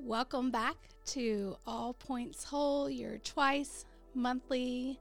Welcome 0.00 0.52
back 0.52 0.76
to 1.06 1.56
All 1.66 1.92
Points 1.92 2.44
Whole, 2.44 2.88
your 2.88 3.18
twice 3.18 3.84
monthly 4.14 5.00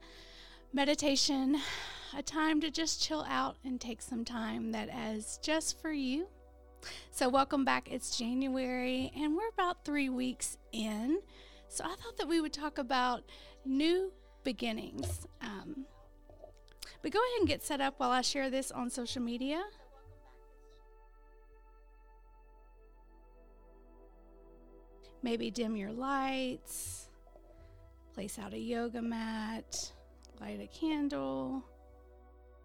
meditation, 0.73 1.58
a 2.17 2.23
time 2.23 2.59
to 2.62 2.71
just 2.71 3.02
chill 3.02 3.23
out 3.29 3.57
and 3.63 3.79
take 3.79 4.02
some 4.02 4.25
time 4.25 4.71
that 4.71 4.89
is 5.12 5.39
just 5.44 5.79
for 5.79 5.91
you. 5.91 6.28
So, 7.12 7.29
welcome 7.29 7.63
back. 7.63 7.91
It's 7.91 8.18
January, 8.18 9.12
and 9.15 9.36
we're 9.36 9.49
about 9.49 9.86
three 9.86 10.10
weeks 10.10 10.57
in. 10.71 11.20
So, 11.68 11.86
I 11.86 11.90
thought 11.90 12.18
that 12.18 12.28
we 12.28 12.42
would 12.42 12.54
talk 12.54 12.79
about 12.79 13.24
new 13.66 14.12
beginnings. 14.44 15.28
Um, 15.42 15.86
but 17.04 17.12
go 17.12 17.20
ahead 17.20 17.40
and 17.40 17.48
get 17.48 17.62
set 17.62 17.82
up 17.82 17.95
while 17.98 18.12
I 18.12 18.22
share 18.22 18.50
this 18.50 18.72
on 18.72 18.90
social 18.90 19.22
media. 19.22 19.64
Maybe 25.23 25.52
dim 25.52 25.76
your 25.76 25.91
lights, 25.91 27.10
place 28.14 28.40
out 28.40 28.54
a 28.54 28.60
yoga 28.60 29.02
mat, 29.02 29.91
light 30.40 30.62
a 30.62 30.68
candle 30.68 31.64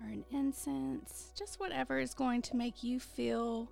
or 0.00 0.08
an 0.08 0.24
incense, 0.30 1.32
just 1.36 1.60
whatever 1.60 1.98
is 1.98 2.14
going 2.14 2.42
to 2.42 2.56
make 2.56 2.82
you 2.82 3.00
feel 3.00 3.70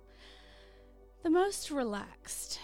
the 1.23 1.29
most 1.29 1.71
relaxed. 1.71 2.59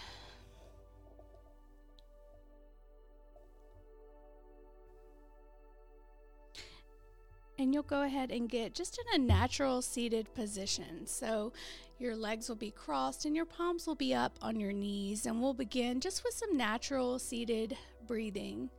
And 7.58 7.74
you'll 7.74 7.82
go 7.82 8.02
ahead 8.02 8.30
and 8.30 8.48
get 8.48 8.74
just 8.74 8.98
in 8.98 9.20
a 9.20 9.24
natural 9.24 9.82
seated 9.82 10.32
position. 10.34 11.06
So 11.06 11.52
your 11.98 12.14
legs 12.14 12.48
will 12.48 12.56
be 12.56 12.70
crossed 12.70 13.24
and 13.24 13.34
your 13.34 13.44
palms 13.44 13.86
will 13.86 13.96
be 13.96 14.14
up 14.14 14.38
on 14.40 14.60
your 14.60 14.72
knees. 14.72 15.26
And 15.26 15.42
we'll 15.42 15.54
begin 15.54 16.00
just 16.00 16.22
with 16.24 16.34
some 16.34 16.56
natural 16.56 17.18
seated 17.18 17.76
breathing. 18.06 18.70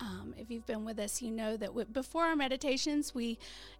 Um, 0.00 0.34
if 0.36 0.50
you've 0.50 0.66
been 0.66 0.84
with 0.84 0.98
us, 0.98 1.22
you 1.22 1.30
know 1.30 1.56
that 1.56 1.92
before 1.92 2.24
our 2.24 2.34
meditations, 2.34 3.14
we 3.14 3.38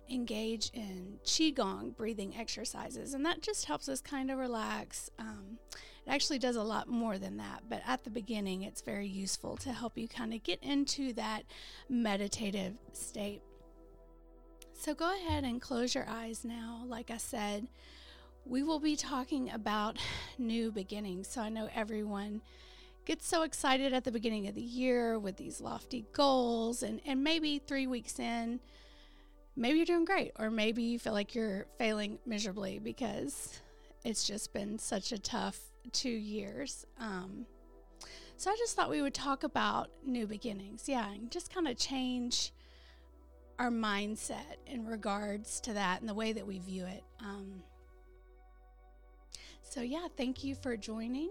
engage 0.08 0.70
in 0.72 1.18
Qigong 1.24 1.96
breathing 1.96 2.36
exercises, 2.36 3.12
and 3.14 3.26
that 3.26 3.42
just 3.42 3.64
helps 3.64 3.88
us 3.88 4.00
kind 4.00 4.30
of 4.30 4.38
relax. 4.38 5.10
Um, 5.18 5.58
it 6.06 6.10
actually 6.10 6.38
does 6.38 6.54
a 6.54 6.62
lot 6.62 6.86
more 6.86 7.18
than 7.18 7.38
that, 7.38 7.62
but 7.68 7.82
at 7.86 8.04
the 8.04 8.10
beginning, 8.10 8.62
it's 8.62 8.82
very 8.82 9.08
useful 9.08 9.56
to 9.58 9.72
help 9.72 9.98
you 9.98 10.06
kind 10.06 10.32
of 10.32 10.44
get 10.44 10.62
into 10.62 11.12
that 11.14 11.42
meditative 11.88 12.74
state. 12.92 13.42
So 14.82 14.94
go 14.94 15.14
ahead 15.14 15.44
and 15.44 15.62
close 15.62 15.94
your 15.94 16.08
eyes 16.08 16.44
now. 16.44 16.82
Like 16.88 17.12
I 17.12 17.16
said, 17.16 17.68
we 18.44 18.64
will 18.64 18.80
be 18.80 18.96
talking 18.96 19.48
about 19.48 19.96
new 20.38 20.72
beginnings. 20.72 21.28
So 21.28 21.40
I 21.40 21.50
know 21.50 21.68
everyone 21.72 22.42
gets 23.04 23.28
so 23.28 23.42
excited 23.42 23.92
at 23.92 24.02
the 24.02 24.10
beginning 24.10 24.48
of 24.48 24.56
the 24.56 24.60
year 24.60 25.20
with 25.20 25.36
these 25.36 25.60
lofty 25.60 26.04
goals, 26.12 26.82
and, 26.82 27.00
and 27.06 27.22
maybe 27.22 27.60
three 27.60 27.86
weeks 27.86 28.18
in, 28.18 28.58
maybe 29.54 29.76
you're 29.76 29.86
doing 29.86 30.04
great, 30.04 30.32
or 30.36 30.50
maybe 30.50 30.82
you 30.82 30.98
feel 30.98 31.12
like 31.12 31.32
you're 31.32 31.66
failing 31.78 32.18
miserably 32.26 32.80
because 32.80 33.60
it's 34.04 34.26
just 34.26 34.52
been 34.52 34.80
such 34.80 35.12
a 35.12 35.18
tough 35.18 35.60
two 35.92 36.10
years. 36.10 36.86
Um, 36.98 37.46
so 38.36 38.50
I 38.50 38.56
just 38.58 38.74
thought 38.74 38.90
we 38.90 39.00
would 39.00 39.14
talk 39.14 39.44
about 39.44 39.90
new 40.04 40.26
beginnings. 40.26 40.88
Yeah, 40.88 41.08
and 41.08 41.30
just 41.30 41.54
kind 41.54 41.68
of 41.68 41.76
change 41.76 42.52
our 43.62 43.70
mindset 43.70 44.56
in 44.66 44.84
regards 44.84 45.60
to 45.60 45.72
that 45.72 46.00
and 46.00 46.08
the 46.08 46.14
way 46.14 46.32
that 46.32 46.44
we 46.44 46.58
view 46.58 46.84
it. 46.84 47.04
Um, 47.20 47.62
so, 49.62 49.82
yeah, 49.82 50.08
thank 50.16 50.42
you 50.42 50.56
for 50.56 50.76
joining. 50.76 51.30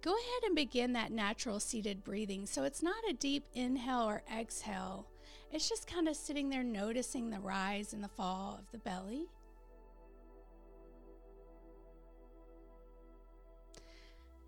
Go 0.00 0.12
ahead 0.12 0.44
and 0.46 0.56
begin 0.56 0.94
that 0.94 1.12
natural 1.12 1.60
seated 1.60 2.02
breathing. 2.02 2.46
So, 2.46 2.64
it's 2.64 2.82
not 2.82 2.96
a 3.10 3.12
deep 3.12 3.44
inhale 3.52 4.08
or 4.08 4.22
exhale, 4.34 5.06
it's 5.52 5.68
just 5.68 5.86
kind 5.86 6.08
of 6.08 6.16
sitting 6.16 6.48
there 6.48 6.64
noticing 6.64 7.28
the 7.28 7.40
rise 7.40 7.92
and 7.92 8.02
the 8.02 8.08
fall 8.08 8.58
of 8.58 8.70
the 8.72 8.78
belly. 8.78 9.26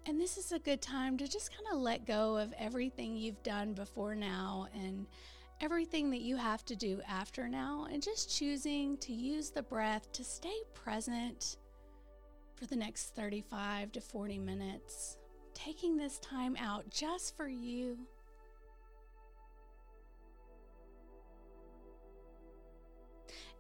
And 0.07 0.19
this 0.19 0.39
is 0.39 0.53
a 0.53 0.59
good 0.59 0.81
time 0.81 1.19
to 1.19 1.29
just 1.29 1.51
kind 1.51 1.67
of 1.71 1.79
let 1.79 2.07
go 2.07 2.39
of 2.39 2.55
everything 2.59 3.19
you've 3.19 3.43
done 3.43 3.75
before 3.75 4.15
now 4.15 4.67
and 4.75 5.07
everything 5.61 6.11
that 6.11 6.21
you 6.21 6.37
have 6.37 6.65
to 6.67 6.77
do 6.77 7.01
after 7.09 7.49
now 7.49 7.87
and 7.91 8.03
just 8.03 8.37
choosing 8.37 8.97
to 8.99 9.13
use 9.13 9.51
the 9.51 9.63
breath 9.63 10.11
to 10.13 10.23
stay 10.23 10.63
present 10.75 11.57
for 12.55 12.67
the 12.67 12.77
next 12.77 13.15
35 13.15 13.93
to 13.93 14.01
40 14.01 14.39
minutes. 14.39 15.17
Taking 15.55 15.97
this 15.97 16.19
time 16.21 16.57
out 16.61 16.89
just 16.91 17.37
for 17.37 17.49
you. 17.49 17.99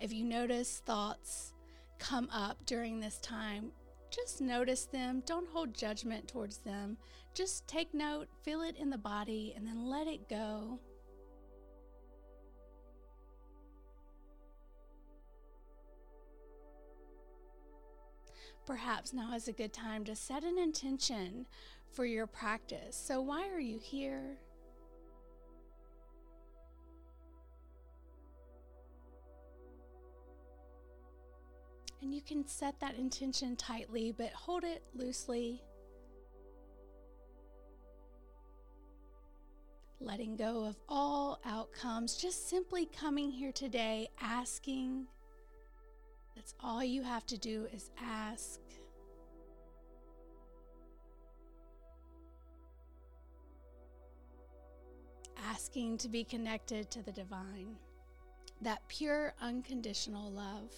If 0.00 0.12
you 0.12 0.24
notice 0.24 0.80
thoughts 0.86 1.54
come 1.98 2.28
up 2.32 2.64
during 2.66 3.00
this 3.00 3.18
time, 3.18 3.72
just 4.10 4.40
notice 4.40 4.84
them. 4.84 5.22
Don't 5.26 5.48
hold 5.48 5.74
judgment 5.74 6.28
towards 6.28 6.58
them. 6.58 6.96
Just 7.34 7.66
take 7.66 7.92
note, 7.92 8.28
feel 8.42 8.62
it 8.62 8.76
in 8.76 8.90
the 8.90 8.98
body, 8.98 9.52
and 9.56 9.66
then 9.66 9.86
let 9.86 10.06
it 10.06 10.28
go. 10.28 10.78
Perhaps 18.68 19.14
now 19.14 19.32
is 19.34 19.48
a 19.48 19.52
good 19.52 19.72
time 19.72 20.04
to 20.04 20.14
set 20.14 20.44
an 20.44 20.58
intention 20.58 21.46
for 21.90 22.04
your 22.04 22.26
practice. 22.26 22.94
So, 22.94 23.18
why 23.22 23.48
are 23.48 23.58
you 23.58 23.78
here? 23.78 24.36
And 32.02 32.14
you 32.14 32.20
can 32.20 32.46
set 32.46 32.78
that 32.80 32.94
intention 32.96 33.56
tightly, 33.56 34.12
but 34.12 34.32
hold 34.32 34.64
it 34.64 34.82
loosely. 34.94 35.62
Letting 39.98 40.36
go 40.36 40.66
of 40.66 40.76
all 40.90 41.40
outcomes, 41.46 42.18
just 42.18 42.50
simply 42.50 42.84
coming 42.84 43.30
here 43.30 43.50
today 43.50 44.08
asking 44.20 45.06
all 46.60 46.82
you 46.82 47.02
have 47.02 47.26
to 47.26 47.38
do 47.38 47.66
is 47.72 47.90
ask. 48.02 48.60
Asking 55.50 55.98
to 55.98 56.08
be 56.08 56.24
connected 56.24 56.90
to 56.90 57.02
the 57.02 57.12
divine, 57.12 57.76
that 58.62 58.86
pure, 58.88 59.34
unconditional 59.40 60.30
love. 60.30 60.72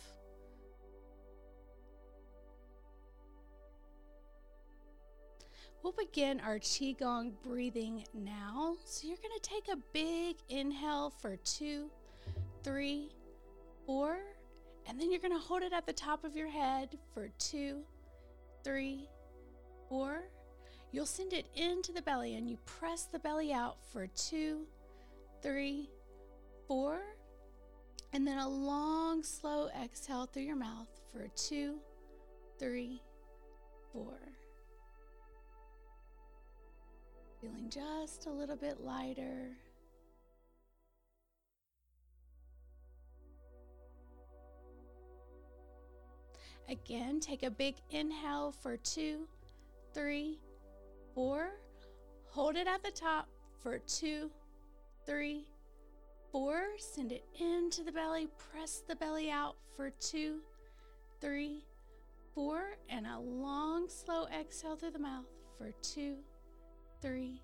We'll 5.82 5.94
begin 5.94 6.40
our 6.40 6.58
Qigong 6.58 7.32
breathing 7.42 8.04
now. 8.12 8.76
So 8.84 9.08
you're 9.08 9.16
going 9.16 9.38
to 9.40 9.48
take 9.48 9.68
a 9.72 9.78
big 9.92 10.36
inhale 10.50 11.10
for 11.22 11.36
two, 11.36 11.90
three, 12.62 13.10
four 13.86 14.18
and 14.90 15.00
then 15.00 15.12
you're 15.12 15.20
going 15.20 15.32
to 15.32 15.38
hold 15.38 15.62
it 15.62 15.72
at 15.72 15.86
the 15.86 15.92
top 15.92 16.24
of 16.24 16.34
your 16.34 16.48
head 16.48 16.98
for 17.14 17.28
two, 17.38 17.82
three, 18.64 19.08
four. 19.88 20.24
You'll 20.90 21.06
send 21.06 21.32
it 21.32 21.46
into 21.54 21.92
the 21.92 22.02
belly 22.02 22.34
and 22.34 22.50
you 22.50 22.58
press 22.66 23.04
the 23.04 23.20
belly 23.20 23.52
out 23.52 23.76
for 23.92 24.08
two, 24.08 24.66
three, 25.42 25.88
four. 26.66 27.02
And 28.12 28.26
then 28.26 28.38
a 28.38 28.48
long, 28.48 29.22
slow 29.22 29.68
exhale 29.80 30.26
through 30.26 30.42
your 30.42 30.56
mouth 30.56 30.88
for 31.12 31.28
two, 31.36 31.76
three, 32.58 33.00
four. 33.92 34.18
Feeling 37.40 37.70
just 37.70 38.26
a 38.26 38.30
little 38.30 38.56
bit 38.56 38.80
lighter. 38.80 39.52
Again, 46.70 47.18
take 47.18 47.42
a 47.42 47.50
big 47.50 47.74
inhale 47.90 48.52
for 48.62 48.76
two, 48.76 49.26
three, 49.92 50.38
four. 51.16 51.50
Hold 52.28 52.54
it 52.54 52.68
at 52.68 52.84
the 52.84 52.92
top 52.92 53.28
for 53.60 53.80
two, 53.80 54.30
three, 55.04 55.48
four. 56.30 56.62
Send 56.78 57.10
it 57.10 57.24
into 57.40 57.82
the 57.82 57.90
belly. 57.90 58.28
Press 58.52 58.84
the 58.86 58.94
belly 58.94 59.32
out 59.32 59.56
for 59.76 59.90
two, 59.90 60.42
three, 61.20 61.64
four. 62.36 62.76
And 62.88 63.04
a 63.04 63.18
long, 63.18 63.88
slow 63.88 64.26
exhale 64.26 64.76
through 64.76 64.92
the 64.92 65.00
mouth 65.00 65.26
for 65.58 65.72
two, 65.82 66.18
three, 67.02 67.42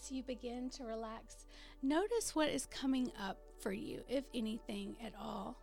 as 0.00 0.10
you 0.10 0.22
begin 0.22 0.70
to 0.70 0.84
relax, 0.84 1.46
notice 1.82 2.34
what 2.34 2.48
is 2.48 2.66
coming 2.66 3.12
up 3.20 3.38
for 3.60 3.72
you, 3.72 4.02
if 4.08 4.24
anything 4.34 4.96
at 5.04 5.12
all. 5.20 5.56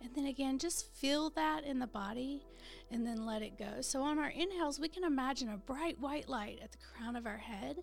And 0.00 0.10
then 0.14 0.26
again, 0.26 0.58
just 0.58 0.92
feel 0.94 1.30
that 1.30 1.64
in 1.64 1.78
the 1.78 1.86
body 1.86 2.42
and 2.90 3.06
then 3.06 3.24
let 3.24 3.42
it 3.42 3.56
go. 3.56 3.80
So, 3.80 4.02
on 4.02 4.18
our 4.18 4.30
inhales, 4.30 4.80
we 4.80 4.88
can 4.88 5.04
imagine 5.04 5.48
a 5.48 5.56
bright 5.56 5.98
white 6.00 6.28
light 6.28 6.58
at 6.62 6.72
the 6.72 6.78
crown 6.78 7.14
of 7.14 7.24
our 7.24 7.36
head. 7.36 7.76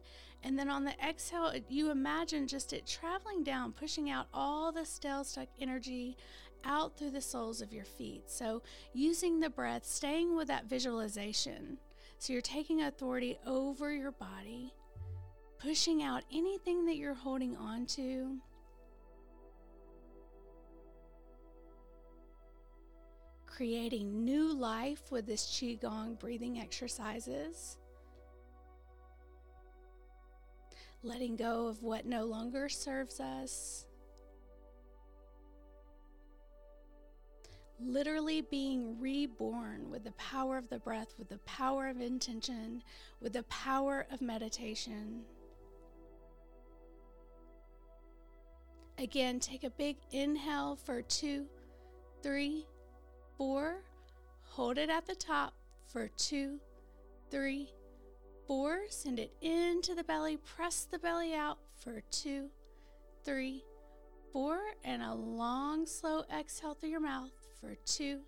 And 0.44 0.60
then 0.60 0.70
on 0.70 0.84
the 0.84 0.94
exhale, 1.06 1.54
you 1.70 1.92
imagine 1.92 2.48
just 2.48 2.74
it 2.74 2.86
traveling 2.86 3.44
down, 3.44 3.72
pushing 3.72 4.10
out 4.10 4.28
all 4.34 4.72
the 4.72 4.86
stale 4.86 5.24
stuck 5.24 5.48
energy 5.62 6.18
out 6.66 6.98
through 6.98 7.12
the 7.12 7.22
soles 7.22 7.62
of 7.62 7.72
your 7.72 7.86
feet. 7.86 8.24
So, 8.28 8.64
using 8.94 9.40
the 9.40 9.50
breath, 9.50 9.86
staying 9.86 10.36
with 10.36 10.50
that 10.50 10.66
visualization. 10.66 11.78
So, 12.22 12.34
you're 12.34 12.42
taking 12.42 12.82
authority 12.82 13.40
over 13.48 13.94
your 13.94 14.12
body, 14.12 14.74
pushing 15.58 16.04
out 16.04 16.24
anything 16.34 16.86
that 16.86 16.98
you're 16.98 17.14
holding 17.14 17.56
on 17.56 17.86
to. 17.88 18.38
Creating 23.46 24.26
new 24.26 24.54
life 24.54 25.12
with 25.12 25.28
this 25.28 25.46
Qigong 25.46 26.20
breathing 26.20 26.60
exercises. 26.60 27.78
Letting 31.04 31.38
go 31.38 31.68
of 31.68 31.82
what 31.82 32.06
no 32.06 32.26
longer 32.26 32.68
serves 32.68 33.22
us 33.22 33.86
literally 37.82 38.42
being 38.42 39.00
reborn 39.00 39.90
with 39.90 40.04
the 40.04 40.12
power 40.12 40.58
of 40.58 40.70
the 40.70 40.80
breath, 40.80 41.14
with 41.18 41.30
the 41.30 41.38
power 41.40 41.88
of 41.88 42.02
intention, 42.02 42.84
with 43.22 43.34
the 43.34 43.44
power 43.44 44.06
of 44.12 44.22
meditation. 44.22 45.22
Again, 48.98 49.40
take 49.40 49.64
a 49.64 49.70
big 49.70 49.96
inhale 50.12 50.76
for 50.76 51.02
two, 51.02 51.46
three, 52.22 52.66
four. 53.38 53.84
Hold 54.44 54.78
it 54.78 54.90
at 54.90 55.06
the 55.06 55.16
top 55.16 55.54
for 55.88 56.10
two, 56.18 56.60
three, 57.32 57.70
four. 58.46 58.82
Send 58.90 59.20
it 59.20 59.32
into 59.42 59.96
the 59.96 60.04
belly. 60.04 60.38
Press 60.38 60.84
the 60.84 61.00
belly 61.00 61.34
out 61.34 61.60
for 61.78 62.02
two, 62.12 62.50
three, 63.24 63.64
four. 64.34 64.60
And 64.84 65.02
a 65.02 65.14
long, 65.14 65.86
slow 65.86 66.24
exhale 66.38 66.74
through 66.74 66.90
your 66.90 67.00
mouth 67.00 67.32
for 67.60 67.76
two, 67.86 68.20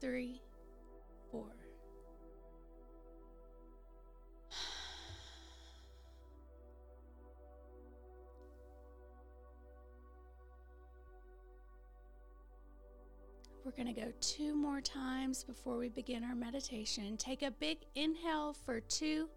three, 0.00 0.40
four. 1.30 1.44
We're 13.64 13.70
going 13.72 13.92
to 13.94 14.00
go 14.00 14.12
two 14.20 14.54
more 14.54 14.80
times 14.80 15.44
before 15.44 15.76
we 15.76 15.88
begin 15.88 16.24
our 16.24 16.34
meditation. 16.34 17.16
Take 17.16 17.42
a 17.42 17.50
big 17.50 17.78
inhale 17.94 18.54
for 18.64 18.80
two, 18.80 19.28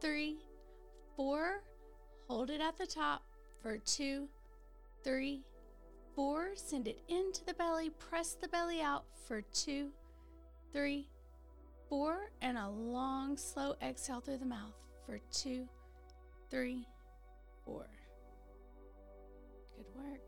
three, 0.00 0.36
four. 1.16 1.62
Hold 2.28 2.50
it 2.50 2.60
at 2.60 2.76
the 2.76 2.86
top 2.86 3.22
for 3.62 3.78
two, 3.78 4.28
three, 5.04 5.42
four, 6.16 6.48
send 6.56 6.88
it 6.88 6.98
into 7.08 7.44
the 7.44 7.54
belly, 7.54 7.90
press 7.90 8.32
the 8.32 8.48
belly 8.48 8.80
out 8.80 9.04
for 9.28 9.42
two, 9.42 9.90
three, 10.72 11.06
four, 11.90 12.30
and 12.40 12.56
a 12.56 12.68
long, 12.68 13.36
slow 13.36 13.74
exhale 13.82 14.20
through 14.20 14.38
the 14.38 14.46
mouth 14.46 14.74
for 15.04 15.20
two, 15.30 15.68
three, 16.50 16.88
four. 17.64 17.86
Good 19.76 19.86
work. 19.94 20.25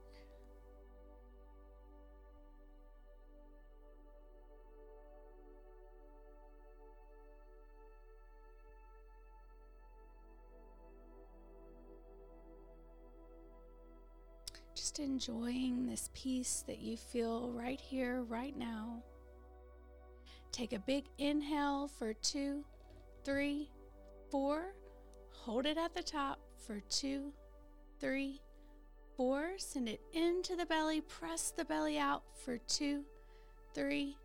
Just 14.79 15.01
enjoying 15.01 15.87
this 15.87 16.09
peace 16.15 16.63
that 16.69 16.79
you 16.79 16.97
feel 16.97 17.51
right 17.51 17.81
here, 17.81 18.23
right 18.23 18.57
now. 18.57 19.03
Take 20.53 20.73
a 20.73 20.79
big 20.79 21.07
inhale 21.19 21.89
for 21.89 22.13
two, 22.13 22.65
three, 23.25 23.71
four. 24.31 24.75
Hold 25.33 25.67
it 25.67 25.79
at 25.79 25.97
the 25.97 26.03
top 26.03 26.39
for 26.65 26.79
two, 26.89 27.33
three, 27.99 28.41
four. 29.17 29.55
Send 29.57 29.89
it 29.89 30.01
into 30.13 30.55
the 30.55 30.67
belly. 30.67 31.01
Press 31.01 31.51
the 31.51 31.65
belly 31.65 31.99
out 31.99 32.23
for 32.45 32.59
two, 32.59 33.03
three, 33.75 34.17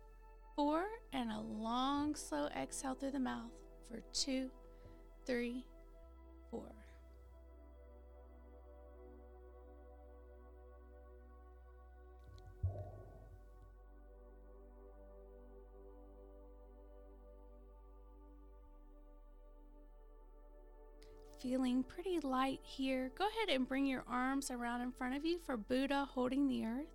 four. 0.54 0.84
And 1.12 1.32
a 1.32 1.40
long, 1.40 2.14
slow 2.14 2.46
exhale 2.56 2.94
through 2.94 3.10
the 3.10 3.18
mouth 3.18 3.50
for 3.88 4.00
two, 4.12 4.50
three, 5.26 5.66
feeling 21.44 21.82
pretty 21.82 22.18
light 22.20 22.58
here, 22.62 23.12
go 23.18 23.26
ahead 23.28 23.54
and 23.54 23.68
bring 23.68 23.84
your 23.84 24.02
arms 24.08 24.50
around 24.50 24.80
in 24.80 24.90
front 24.90 25.14
of 25.14 25.26
you 25.26 25.38
for 25.44 25.58
Buddha 25.58 26.08
holding 26.10 26.48
the 26.48 26.64
earth. 26.64 26.86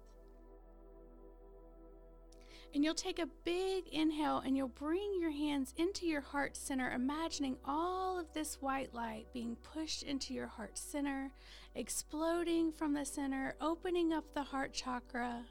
And 2.73 2.83
you'll 2.83 2.95
take 2.95 3.19
a 3.19 3.29
big 3.45 3.87
inhale 3.91 4.39
and 4.39 4.57
you'll 4.57 4.69
bring 4.69 5.17
your 5.19 5.29
hands 5.29 5.75
into 5.77 6.07
your 6.07 6.21
heart 6.21 6.57
center, 6.57 6.91
imagining 6.91 7.57
all 7.63 8.19
of 8.19 8.33
this 8.33 8.55
white 8.59 8.91
light 8.91 9.27
being 9.33 9.55
pushed 9.55 10.01
into 10.01 10.33
your 10.33 10.47
heart 10.47 10.79
center, 10.79 11.29
exploding 11.75 12.71
from 12.71 12.93
the 12.93 13.05
center, 13.05 13.55
opening 13.61 14.13
up 14.13 14.33
the 14.33 14.43
heart 14.43 14.73
chakra. 14.73 15.43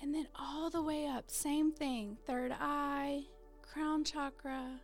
And 0.00 0.14
then 0.14 0.28
all 0.34 0.70
the 0.70 0.82
way 0.82 1.06
up, 1.06 1.30
same 1.30 1.70
thing 1.70 2.16
third 2.26 2.52
eye, 2.58 3.24
crown 3.60 4.04
chakra, 4.04 4.80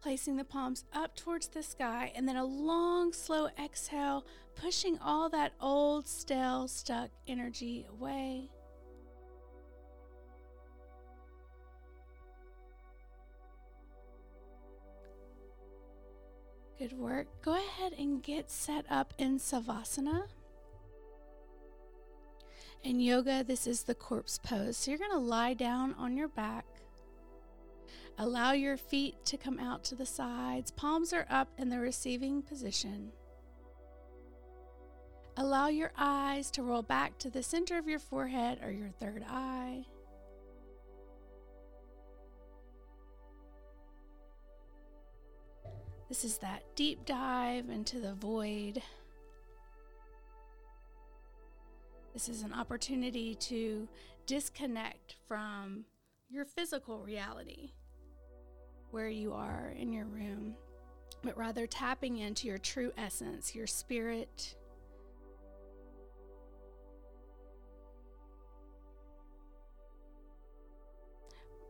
placing 0.00 0.36
the 0.36 0.44
palms 0.44 0.84
up 0.92 1.16
towards 1.16 1.48
the 1.48 1.62
sky, 1.62 2.12
and 2.14 2.28
then 2.28 2.36
a 2.36 2.44
long, 2.44 3.12
slow 3.12 3.48
exhale, 3.62 4.24
pushing 4.54 4.98
all 4.98 5.28
that 5.30 5.52
old, 5.60 6.06
stale, 6.06 6.68
stuck 6.68 7.10
energy 7.26 7.86
away. 7.90 8.50
Good 16.78 16.92
work. 16.92 17.26
Go 17.42 17.54
ahead 17.54 17.92
and 17.98 18.22
get 18.22 18.52
set 18.52 18.84
up 18.88 19.12
in 19.18 19.40
Savasana. 19.40 20.28
In 22.84 23.00
yoga, 23.00 23.42
this 23.42 23.66
is 23.66 23.82
the 23.82 23.96
corpse 23.96 24.38
pose. 24.38 24.76
So 24.76 24.92
you're 24.92 24.98
going 24.98 25.10
to 25.10 25.18
lie 25.18 25.54
down 25.54 25.94
on 25.94 26.16
your 26.16 26.28
back 26.28 26.64
Allow 28.20 28.50
your 28.50 28.76
feet 28.76 29.24
to 29.26 29.36
come 29.36 29.60
out 29.60 29.84
to 29.84 29.94
the 29.94 30.04
sides. 30.04 30.72
Palms 30.72 31.12
are 31.12 31.26
up 31.30 31.48
in 31.56 31.68
the 31.68 31.78
receiving 31.78 32.42
position. 32.42 33.12
Allow 35.36 35.68
your 35.68 35.92
eyes 35.96 36.50
to 36.50 36.64
roll 36.64 36.82
back 36.82 37.16
to 37.18 37.30
the 37.30 37.44
center 37.44 37.78
of 37.78 37.86
your 37.86 38.00
forehead 38.00 38.58
or 38.60 38.72
your 38.72 38.90
third 38.90 39.24
eye. 39.28 39.86
This 46.08 46.24
is 46.24 46.38
that 46.38 46.64
deep 46.74 47.06
dive 47.06 47.70
into 47.70 48.00
the 48.00 48.14
void. 48.14 48.82
This 52.14 52.28
is 52.28 52.42
an 52.42 52.52
opportunity 52.52 53.36
to 53.36 53.86
disconnect 54.26 55.14
from 55.28 55.84
your 56.28 56.44
physical 56.44 56.98
reality 56.98 57.70
where 58.90 59.08
you 59.08 59.32
are 59.32 59.74
in 59.76 59.92
your 59.92 60.06
room, 60.06 60.54
but 61.22 61.36
rather 61.36 61.66
tapping 61.66 62.18
into 62.18 62.46
your 62.46 62.58
true 62.58 62.92
essence, 62.96 63.54
your 63.54 63.66
spirit. 63.66 64.54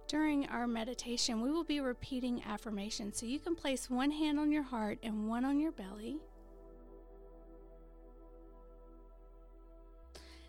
During 0.08 0.46
our 0.48 0.66
meditation, 0.66 1.42
we 1.42 1.50
will 1.50 1.64
be 1.64 1.80
repeating 1.80 2.42
affirmations. 2.44 3.18
So 3.18 3.26
you 3.26 3.38
can 3.38 3.54
place 3.54 3.90
one 3.90 4.10
hand 4.10 4.38
on 4.38 4.50
your 4.50 4.62
heart 4.62 4.98
and 5.02 5.28
one 5.28 5.44
on 5.44 5.60
your 5.60 5.72
belly. 5.72 6.16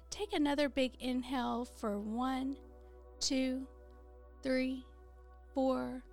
Take 0.09 0.33
another 0.33 0.69
big 0.69 0.93
inhale 0.99 1.65
for 1.65 1.99
one, 1.99 2.55
two, 3.19 3.67
three, 4.41 4.85
four, 5.53 6.03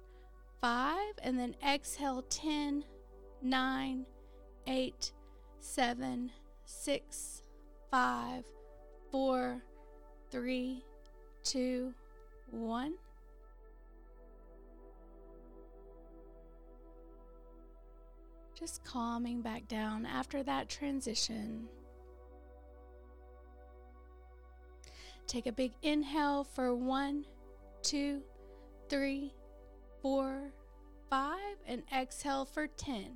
five, 0.60 1.14
and 1.22 1.38
then 1.38 1.54
exhale 1.66 2.22
10, 2.28 2.84
9, 3.42 4.06
8, 4.66 5.12
7, 5.60 6.32
6, 6.64 7.42
5, 7.90 8.44
4, 9.10 9.62
3, 10.30 10.84
2, 11.44 11.94
1. 12.50 12.94
Just 18.58 18.82
calming 18.84 19.42
back 19.42 19.68
down 19.68 20.06
after 20.06 20.42
that 20.42 20.68
transition. 20.70 21.68
Take 25.26 25.46
a 25.46 25.52
big 25.52 25.72
inhale 25.82 26.44
for 26.44 26.74
one, 26.74 27.26
two, 27.82 28.22
three, 28.88 29.34
four, 30.06 30.52
five, 31.10 31.56
and 31.66 31.82
exhale 31.92 32.44
for 32.44 32.68
10, 32.68 33.06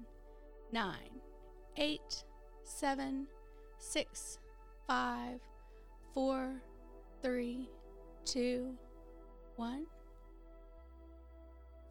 9, 0.73 0.95
8, 1.77 2.01
7, 2.65 3.27
6, 3.79 4.39
5, 4.89 5.41
4, 6.13 6.63
3, 7.23 7.69
2, 8.25 8.75
1. 9.55 9.87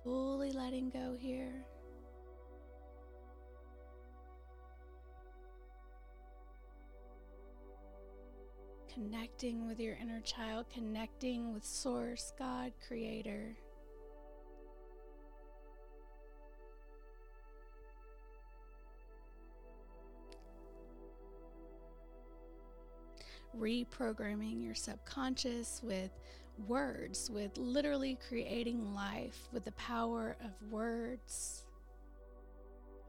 Fully 0.03 0.51
letting 0.51 0.89
go 0.89 1.15
here. 1.18 1.63
Connecting 8.94 9.65
with 9.65 9.79
your 9.79 9.96
inner 10.01 10.20
child, 10.20 10.65
connecting 10.70 11.53
with 11.53 11.63
Source, 11.63 12.34
God, 12.38 12.74
Creator. 12.86 13.56
Reprogramming 23.60 24.63
your 24.63 24.75
subconscious 24.75 25.82
with 25.84 26.12
words, 26.68 27.30
with 27.30 27.58
literally 27.58 28.18
creating 28.28 28.94
life 28.94 29.48
with 29.51 29.66
the 29.66 29.72
power 29.74 30.36
of 30.44 30.51
words, 30.72 31.66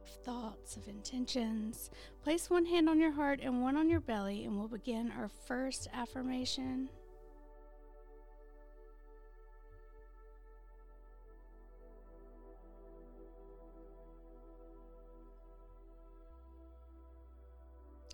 of 0.03 0.25
thoughts, 0.25 0.77
of 0.77 0.89
intentions. 0.89 1.91
Place 2.23 2.51
one 2.51 2.67
hand 2.67 2.89
on 2.89 3.01
your 3.01 3.13
heart 3.13 3.41
and 3.43 3.63
one 3.63 3.77
on 3.77 3.89
your 3.89 4.01
belly, 4.01 4.45
and 4.45 4.57
we'll 4.57 4.69
begin 4.69 5.13
our 5.19 5.29
first 5.29 5.89
affirmation. 5.93 6.89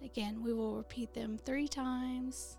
Again, 0.07 0.41
we 0.41 0.53
will 0.53 0.77
repeat 0.77 1.13
them 1.15 1.37
three 1.37 1.67
times. 1.67 2.59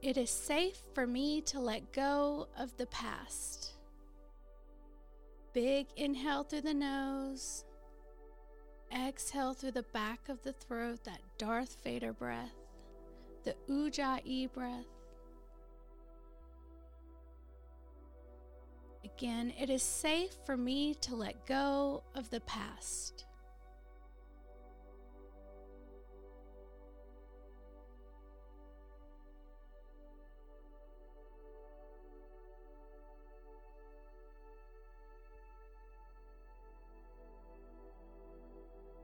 It 0.00 0.16
is 0.16 0.30
safe 0.30 0.78
for 0.94 1.06
me 1.06 1.42
to 1.42 1.60
let 1.60 1.92
go 1.92 2.48
of 2.58 2.74
the 2.78 2.86
past. 2.86 3.74
Big 5.52 5.86
inhale 5.96 6.44
through 6.44 6.62
the 6.62 6.72
nose. 6.72 7.66
Exhale 8.90 9.52
through 9.52 9.72
the 9.72 9.82
back 9.92 10.30
of 10.30 10.40
the 10.42 10.54
throat, 10.54 11.04
that 11.04 11.20
Darth 11.36 11.76
Vader 11.84 12.14
breath, 12.14 12.56
the 13.44 13.54
Ujjayi 13.68 14.50
breath. 14.50 14.86
Again, 19.16 19.52
it 19.60 19.70
is 19.70 19.82
safe 19.82 20.32
for 20.44 20.56
me 20.56 20.94
to 20.96 21.14
let 21.14 21.46
go 21.46 22.02
of 22.16 22.30
the 22.30 22.40
past. 22.40 23.26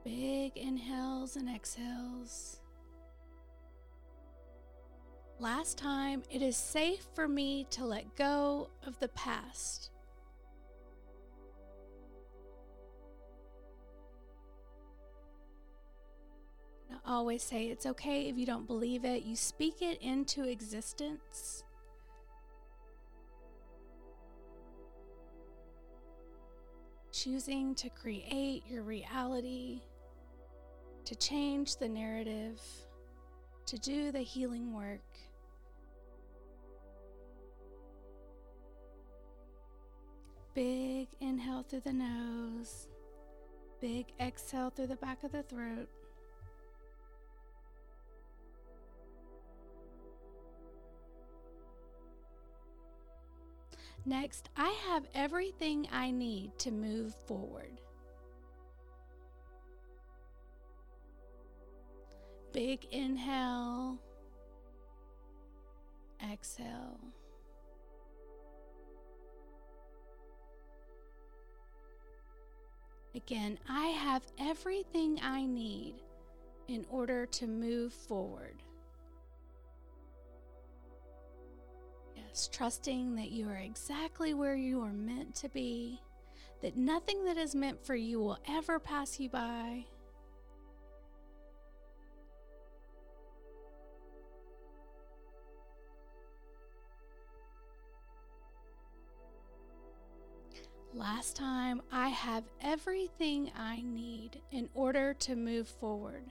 Big 0.04 0.56
inhales 0.56 1.36
and 1.36 1.48
exhales. 1.48 2.60
Last 5.38 5.78
time, 5.78 6.24
it 6.28 6.42
is 6.42 6.56
safe 6.56 7.06
for 7.14 7.28
me 7.28 7.64
to 7.70 7.84
let 7.84 8.16
go 8.16 8.70
of 8.84 8.98
the 8.98 9.08
past. 9.08 9.90
Always 17.10 17.42
say 17.42 17.66
it's 17.66 17.86
okay 17.86 18.28
if 18.28 18.38
you 18.38 18.46
don't 18.46 18.66
believe 18.66 19.04
it, 19.04 19.24
you 19.24 19.34
speak 19.34 19.82
it 19.82 20.00
into 20.00 20.44
existence. 20.44 21.64
Choosing 27.12 27.74
to 27.74 27.90
create 27.90 28.62
your 28.68 28.82
reality, 28.82 29.82
to 31.04 31.16
change 31.16 31.76
the 31.76 31.88
narrative, 31.88 32.60
to 33.66 33.76
do 33.78 34.12
the 34.12 34.20
healing 34.20 34.72
work. 34.72 35.00
Big 40.54 41.08
inhale 41.20 41.64
through 41.68 41.80
the 41.80 41.92
nose, 41.92 42.86
big 43.80 44.06
exhale 44.20 44.70
through 44.70 44.86
the 44.86 44.96
back 44.96 45.24
of 45.24 45.32
the 45.32 45.42
throat. 45.42 45.88
Next, 54.06 54.48
I 54.56 54.70
have 54.88 55.04
everything 55.14 55.86
I 55.92 56.10
need 56.10 56.58
to 56.60 56.70
move 56.70 57.14
forward. 57.26 57.80
Big 62.52 62.86
inhale, 62.90 63.98
exhale. 66.32 66.98
Again, 73.14 73.58
I 73.68 73.86
have 73.86 74.22
everything 74.38 75.20
I 75.22 75.44
need 75.44 75.94
in 76.68 76.86
order 76.90 77.26
to 77.26 77.46
move 77.46 77.92
forward. 77.92 78.62
Yes, 82.30 82.48
trusting 82.52 83.16
that 83.16 83.32
you 83.32 83.48
are 83.48 83.56
exactly 83.56 84.34
where 84.34 84.54
you 84.54 84.80
are 84.82 84.92
meant 84.92 85.34
to 85.36 85.48
be, 85.48 86.00
that 86.62 86.76
nothing 86.76 87.24
that 87.24 87.36
is 87.36 87.56
meant 87.56 87.84
for 87.84 87.96
you 87.96 88.20
will 88.20 88.38
ever 88.48 88.78
pass 88.78 89.18
you 89.18 89.28
by. 89.28 89.86
Last 100.94 101.34
time, 101.34 101.82
I 101.90 102.08
have 102.10 102.44
everything 102.60 103.50
I 103.58 103.82
need 103.82 104.40
in 104.52 104.68
order 104.74 105.14
to 105.14 105.34
move 105.34 105.66
forward. 105.66 106.30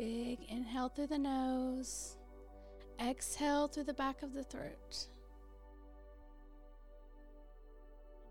Big 0.00 0.38
inhale 0.48 0.88
through 0.88 1.08
the 1.08 1.18
nose, 1.18 2.16
exhale 2.98 3.68
through 3.68 3.84
the 3.84 3.92
back 3.92 4.22
of 4.22 4.32
the 4.32 4.42
throat. 4.42 5.08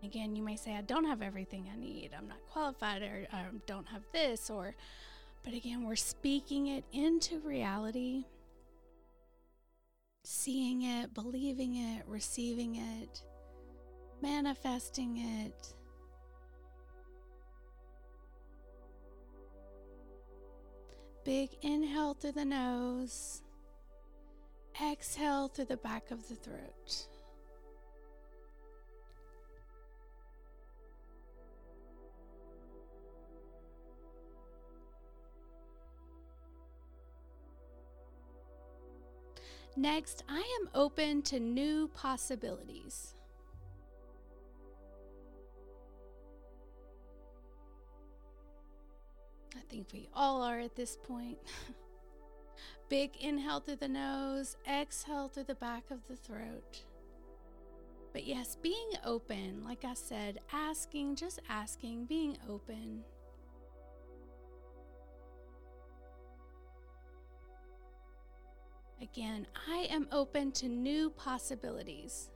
Again, 0.02 0.34
you 0.34 0.42
may 0.42 0.56
say, 0.56 0.74
I 0.74 0.80
don't 0.80 1.04
have 1.04 1.22
everything 1.22 1.70
I 1.72 1.78
need. 1.78 2.10
I'm 2.18 2.26
not 2.26 2.44
qualified 2.50 3.02
or 3.02 3.28
I 3.32 3.44
don't 3.66 3.86
have 3.86 4.02
this 4.12 4.50
or 4.50 4.74
but 5.44 5.54
again, 5.54 5.84
we're 5.84 5.94
speaking 5.94 6.66
it 6.66 6.84
into 6.92 7.38
reality 7.38 8.24
seeing 10.24 10.82
it, 10.82 11.14
believing 11.14 11.76
it, 11.76 12.02
receiving 12.08 12.74
it, 12.76 13.22
manifesting 14.20 15.18
it. 15.18 15.74
Big 21.22 21.50
inhale 21.62 22.14
through 22.14 22.32
the 22.32 22.44
nose, 22.44 23.42
exhale 24.82 25.48
through 25.48 25.66
the 25.66 25.76
back 25.76 26.10
of 26.10 26.26
the 26.28 26.34
throat. 26.34 27.06
Next, 39.76 40.24
I 40.28 40.40
am 40.60 40.70
open 40.74 41.22
to 41.22 41.38
new 41.38 41.88
possibilities. 41.88 43.14
Think 49.70 49.88
we 49.92 50.08
all 50.12 50.42
are 50.42 50.58
at 50.58 50.74
this 50.74 50.96
point. 50.96 51.38
Big 52.88 53.16
inhale 53.20 53.60
through 53.60 53.76
the 53.76 53.88
nose, 53.88 54.56
exhale 54.68 55.28
through 55.28 55.44
the 55.44 55.54
back 55.54 55.84
of 55.90 56.00
the 56.08 56.16
throat. 56.16 56.82
But 58.12 58.26
yes, 58.26 58.56
being 58.60 58.90
open, 59.04 59.62
like 59.64 59.84
I 59.84 59.94
said, 59.94 60.40
asking, 60.52 61.14
just 61.14 61.40
asking, 61.48 62.06
being 62.06 62.36
open. 62.48 63.04
Again, 69.00 69.46
I 69.68 69.86
am 69.88 70.08
open 70.10 70.50
to 70.52 70.68
new 70.68 71.10
possibilities. 71.10 72.30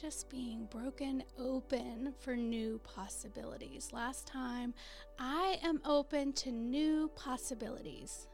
Just 0.00 0.28
being 0.28 0.66
broken 0.70 1.22
open 1.38 2.12
for 2.20 2.36
new 2.36 2.78
possibilities. 2.84 3.90
Last 3.92 4.26
time, 4.26 4.74
I 5.18 5.58
am 5.62 5.80
open 5.86 6.34
to 6.34 6.52
new 6.52 7.10
possibilities. 7.16 8.26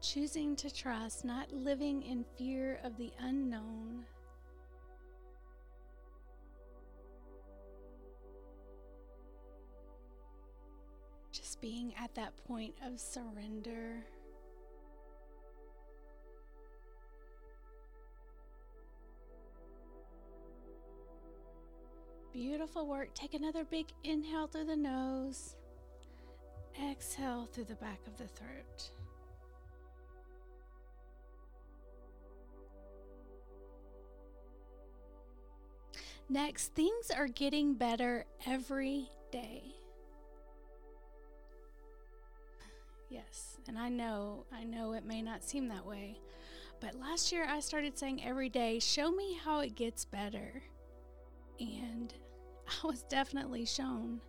Choosing 0.00 0.54
to 0.56 0.72
trust, 0.72 1.24
not 1.24 1.52
living 1.52 2.02
in 2.02 2.24
fear 2.36 2.78
of 2.84 2.96
the 2.96 3.10
unknown. 3.18 4.04
Being 11.60 11.94
at 12.00 12.14
that 12.14 12.32
point 12.46 12.74
of 12.84 12.98
surrender. 12.98 14.04
Beautiful 22.32 22.86
work. 22.86 23.14
Take 23.14 23.34
another 23.34 23.64
big 23.64 23.86
inhale 24.04 24.46
through 24.46 24.66
the 24.66 24.76
nose, 24.76 25.56
exhale 26.90 27.48
through 27.52 27.64
the 27.64 27.74
back 27.76 27.98
of 28.06 28.16
the 28.16 28.28
throat. 28.28 28.90
Next, 36.28 36.74
things 36.74 37.10
are 37.10 37.26
getting 37.26 37.74
better 37.74 38.26
every 38.46 39.10
day. 39.32 39.77
Yes, 43.10 43.56
and 43.66 43.78
I 43.78 43.88
know, 43.88 44.44
I 44.52 44.64
know 44.64 44.92
it 44.92 45.04
may 45.04 45.22
not 45.22 45.42
seem 45.42 45.68
that 45.68 45.86
way. 45.86 46.18
But 46.80 46.94
last 46.94 47.32
year 47.32 47.46
I 47.48 47.60
started 47.60 47.98
saying 47.98 48.22
every 48.24 48.48
day, 48.48 48.78
show 48.78 49.10
me 49.10 49.38
how 49.42 49.60
it 49.60 49.74
gets 49.74 50.04
better. 50.04 50.62
And 51.58 52.12
I 52.82 52.86
was 52.86 53.02
definitely 53.04 53.64
shown. 53.64 54.20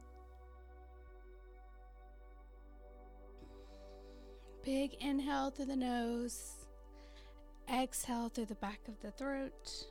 Big 4.63 4.95
inhale 4.99 5.51
through 5.51 5.65
the 5.65 5.75
nose, 5.75 6.65
exhale 7.73 8.29
through 8.29 8.45
the 8.45 8.55
back 8.55 8.79
of 8.87 8.99
the 9.01 9.11
throat. 9.11 9.85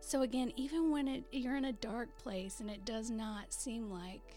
So, 0.00 0.22
again, 0.22 0.52
even 0.56 0.90
when 0.90 1.08
it, 1.08 1.24
you're 1.32 1.56
in 1.56 1.66
a 1.66 1.72
dark 1.72 2.16
place 2.18 2.60
and 2.60 2.70
it 2.70 2.84
does 2.84 3.10
not 3.10 3.52
seem 3.52 3.90
like 3.90 4.36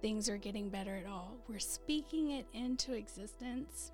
things 0.00 0.28
are 0.28 0.36
getting 0.36 0.68
better 0.68 0.96
at 0.96 1.06
all. 1.06 1.36
We're 1.48 1.58
speaking 1.58 2.30
it 2.32 2.46
into 2.52 2.94
existence. 2.94 3.92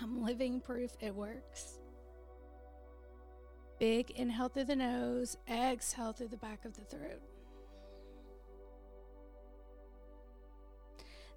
I'm 0.00 0.22
living 0.22 0.60
proof 0.60 0.92
it 1.00 1.14
works. 1.14 1.78
Big 3.78 4.10
inhale 4.12 4.48
through 4.48 4.64
the 4.64 4.76
nose, 4.76 5.36
exhale 5.48 6.12
through 6.12 6.28
the 6.28 6.36
back 6.36 6.64
of 6.64 6.74
the 6.74 6.84
throat. 6.84 7.22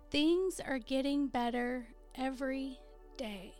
Things 0.09 0.59
are 0.59 0.79
getting 0.79 1.27
better 1.27 1.87
every 2.15 2.79
day. 3.17 3.56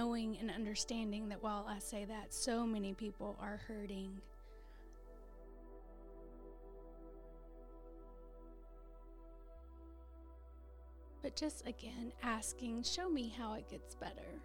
Knowing 0.00 0.38
and 0.40 0.50
understanding 0.50 1.28
that 1.28 1.42
while 1.42 1.66
I 1.68 1.78
say 1.78 2.06
that, 2.06 2.32
so 2.32 2.64
many 2.64 2.94
people 2.94 3.36
are 3.38 3.60
hurting. 3.68 4.18
But 11.22 11.36
just 11.36 11.66
again, 11.66 12.12
asking, 12.22 12.84
show 12.84 13.10
me 13.10 13.34
how 13.36 13.52
it 13.52 13.68
gets 13.68 13.94
better. 13.94 14.40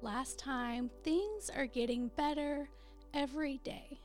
Last 0.00 0.40
time, 0.40 0.90
things 1.04 1.48
are 1.54 1.66
getting 1.66 2.08
better 2.16 2.68
every 3.14 3.58
day. 3.58 4.00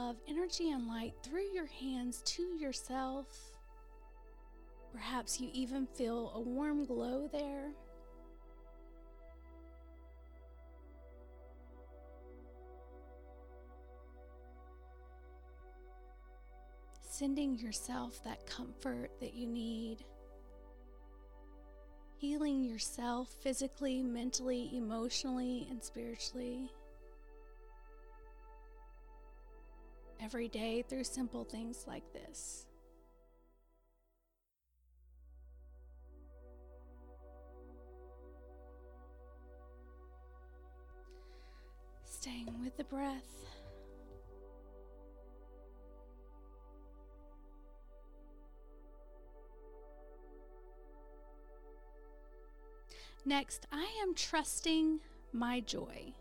Love, 0.00 0.16
energy, 0.26 0.70
and 0.70 0.88
light 0.88 1.12
through 1.22 1.52
your 1.52 1.66
hands 1.66 2.22
to 2.24 2.42
yourself. 2.58 3.26
Perhaps 4.92 5.38
you 5.40 5.50
even 5.52 5.86
feel 5.86 6.32
a 6.34 6.40
warm 6.40 6.86
glow 6.86 7.28
there. 7.30 7.70
Sending 17.02 17.58
yourself 17.58 18.24
that 18.24 18.46
comfort 18.46 19.10
that 19.20 19.34
you 19.34 19.46
need. 19.46 19.98
Healing 22.16 22.64
yourself 22.64 23.36
physically, 23.42 24.02
mentally, 24.02 24.70
emotionally, 24.74 25.66
and 25.70 25.84
spiritually. 25.84 26.70
Every 30.30 30.46
day 30.46 30.80
through 30.88 31.02
simple 31.02 31.42
things 31.42 31.86
like 31.88 32.04
this. 32.12 32.64
Staying 42.04 42.62
with 42.62 42.76
the 42.76 42.84
breath. 42.84 43.24
Next, 53.24 53.66
I 53.72 53.88
am 54.00 54.14
trusting 54.14 55.00
my 55.32 55.58
joy. 55.58 56.14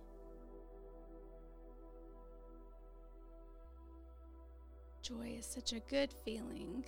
Joy 5.09 5.37
is 5.39 5.45
such 5.47 5.73
a 5.73 5.79
good 5.89 6.13
feeling. 6.23 6.83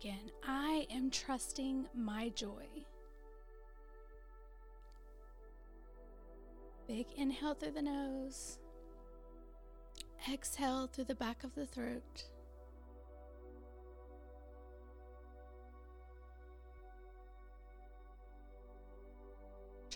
Again, 0.00 0.30
I 0.42 0.86
am 0.90 1.10
trusting 1.10 1.86
my 1.94 2.30
joy. 2.30 2.66
Big 6.88 7.06
inhale 7.14 7.52
through 7.52 7.72
the 7.72 7.82
nose. 7.82 8.58
Exhale 10.32 10.86
through 10.86 11.04
the 11.04 11.14
back 11.14 11.44
of 11.44 11.54
the 11.54 11.66
throat. 11.66 12.24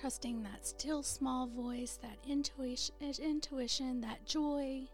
Trusting 0.01 0.45
that 0.45 0.65
still 0.65 1.03
small 1.03 1.49
voice, 1.49 1.99
that 2.03 2.19
intuition, 2.25 2.95
intuition 3.19 4.01
that 4.03 4.25
joy. 4.25 4.87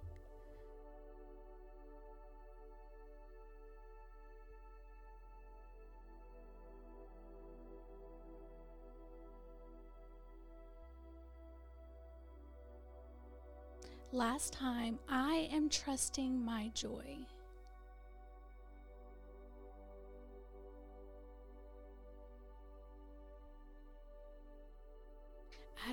Last 14.11 14.55
time, 14.55 14.99
I 15.07 15.51
am 15.53 15.69
trusting 15.69 16.43
my 16.43 16.71
joy. 16.73 17.27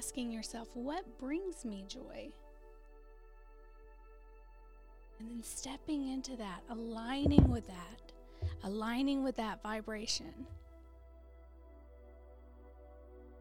Asking 0.01 0.31
yourself, 0.31 0.67
what 0.73 1.05
brings 1.19 1.63
me 1.63 1.85
joy? 1.87 2.31
And 5.19 5.29
then 5.29 5.43
stepping 5.43 6.11
into 6.11 6.35
that, 6.37 6.63
aligning 6.71 7.51
with 7.51 7.67
that, 7.67 8.11
aligning 8.63 9.23
with 9.23 9.35
that 9.35 9.61
vibration. 9.61 10.33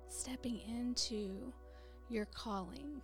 Stepping 0.06 0.60
into 0.68 1.50
your 2.10 2.26
calling. 2.26 3.00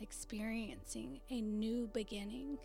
experiencing 0.00 1.20
a 1.30 1.42
new 1.42 1.86
beginning. 1.92 2.56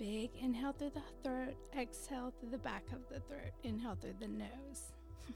Big 0.00 0.30
inhale 0.40 0.72
through 0.72 0.92
the 0.94 1.02
throat, 1.22 1.54
exhale 1.78 2.32
through 2.40 2.48
the 2.48 2.58
back 2.58 2.84
of 2.90 3.06
the 3.10 3.20
throat, 3.20 3.52
inhale 3.62 3.98
through 4.00 4.14
the 4.18 4.28
nose. 4.28 4.92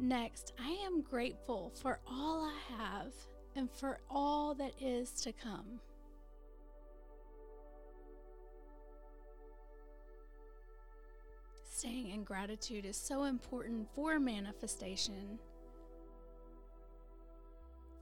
Next, 0.00 0.52
I 0.58 0.70
am 0.84 1.02
grateful 1.02 1.72
for 1.80 2.00
all 2.10 2.44
I 2.44 2.58
have 2.76 3.12
and 3.54 3.70
for 3.70 4.00
all 4.10 4.54
that 4.54 4.72
is 4.80 5.12
to 5.20 5.32
come. 5.32 5.78
staying 11.84 12.10
in 12.10 12.24
gratitude 12.24 12.86
is 12.86 12.96
so 12.96 13.24
important 13.24 13.86
for 13.94 14.18
manifestation, 14.18 15.38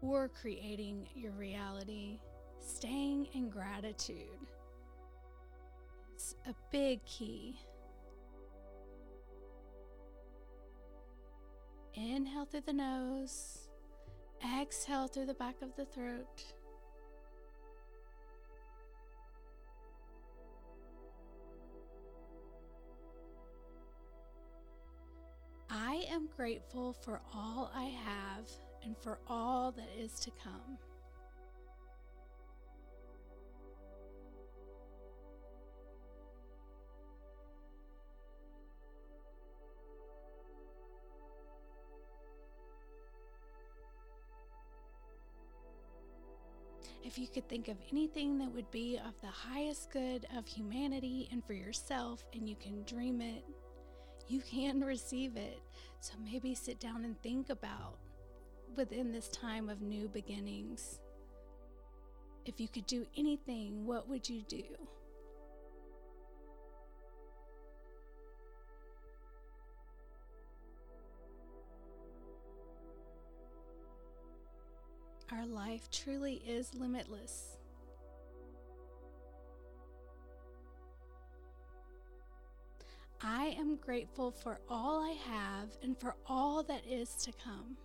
for 0.02 0.28
creating 0.28 1.06
your 1.14 1.30
reality. 1.32 2.18
Staying 2.58 3.28
in 3.34 3.48
gratitude 3.48 4.16
is 6.16 6.34
a 6.46 6.54
big 6.72 7.04
key. 7.04 7.56
Inhale 11.94 12.46
through 12.46 12.62
the 12.66 12.72
nose, 12.72 13.68
exhale 14.60 15.06
through 15.06 15.26
the 15.26 15.34
back 15.34 15.54
of 15.62 15.74
the 15.76 15.84
throat. 15.84 16.42
I 25.70 26.04
am 26.10 26.28
grateful 26.36 26.92
for 26.92 27.20
all 27.32 27.70
I 27.72 27.84
have 27.84 28.48
and 28.84 28.96
for 28.98 29.18
all 29.28 29.72
that 29.72 29.88
is 29.98 30.18
to 30.20 30.30
come. 30.42 30.78
If 47.04 47.18
you 47.18 47.26
could 47.26 47.48
think 47.48 47.68
of 47.68 47.76
anything 47.90 48.38
that 48.38 48.50
would 48.54 48.70
be 48.70 48.96
of 48.96 49.12
the 49.20 49.26
highest 49.26 49.90
good 49.90 50.24
of 50.36 50.46
humanity 50.46 51.28
and 51.32 51.44
for 51.44 51.52
yourself, 51.52 52.24
and 52.32 52.48
you 52.48 52.56
can 52.56 52.84
dream 52.84 53.20
it, 53.20 53.44
you 54.28 54.40
can 54.40 54.80
receive 54.84 55.36
it. 55.36 55.60
So 56.00 56.14
maybe 56.24 56.54
sit 56.54 56.80
down 56.80 57.04
and 57.04 57.20
think 57.20 57.50
about 57.50 57.98
within 58.76 59.12
this 59.12 59.28
time 59.28 59.68
of 59.68 59.80
new 59.82 60.08
beginnings. 60.08 61.00
If 62.44 62.60
you 62.60 62.68
could 62.68 62.86
do 62.86 63.06
anything, 63.16 63.86
what 63.86 64.08
would 64.08 64.28
you 64.28 64.42
do? 64.42 64.64
Our 75.30 75.46
life 75.46 75.90
truly 75.90 76.42
is 76.46 76.74
limitless. 76.74 77.56
I 83.22 83.54
am 83.56 83.76
grateful 83.76 84.32
for 84.32 84.60
all 84.68 85.00
I 85.00 85.12
have 85.30 85.68
and 85.82 85.96
for 85.98 86.16
all 86.26 86.64
that 86.64 86.82
is 86.86 87.14
to 87.24 87.32
come. 87.32 87.76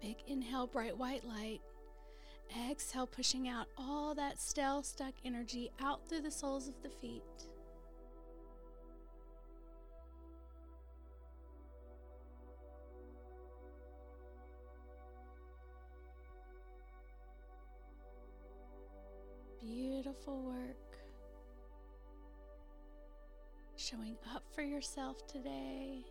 Big 0.00 0.16
inhale, 0.26 0.66
bright 0.66 0.96
white 0.96 1.24
light. 1.24 1.60
Exhale, 2.70 3.06
pushing 3.06 3.48
out 3.48 3.66
all 3.76 4.14
that 4.14 4.40
stale, 4.40 4.82
stuck 4.82 5.14
energy 5.24 5.70
out 5.80 6.08
through 6.08 6.20
the 6.20 6.30
soles 6.30 6.68
of 6.68 6.74
the 6.82 6.88
feet. 6.88 7.22
Beautiful 19.60 20.42
work 20.42 20.76
showing 23.76 24.16
up 24.34 24.44
for 24.54 24.62
yourself 24.62 25.26
today. 25.26 26.02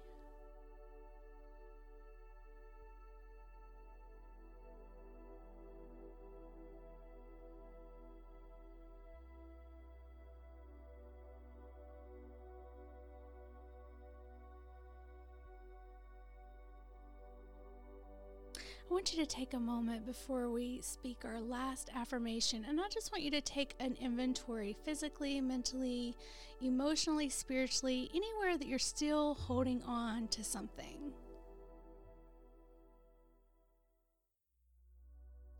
Want 18.95 19.13
you 19.13 19.19
to 19.19 19.29
take 19.29 19.53
a 19.53 19.59
moment 19.59 20.05
before 20.05 20.49
we 20.49 20.79
speak 20.79 21.23
our 21.25 21.41
last 21.41 21.89
affirmation, 21.93 22.65
and 22.65 22.79
I 22.79 22.87
just 22.87 23.11
want 23.11 23.25
you 23.25 23.31
to 23.31 23.41
take 23.41 23.75
an 23.81 23.97
inventory 23.99 24.73
physically, 24.85 25.41
mentally, 25.41 26.15
emotionally, 26.61 27.27
spiritually, 27.27 28.09
anywhere 28.15 28.57
that 28.57 28.69
you're 28.69 28.79
still 28.79 29.33
holding 29.33 29.83
on 29.83 30.29
to 30.29 30.45
something. 30.45 31.11